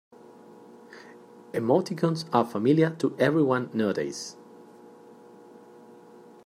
Emoticons 1.53 2.25
are 2.33 2.43
familiar 2.43 2.89
to 2.89 3.15
everyone 3.19 3.69
nowadays. 3.71 4.35